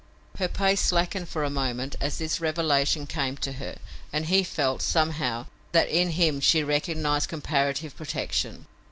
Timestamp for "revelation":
2.41-3.05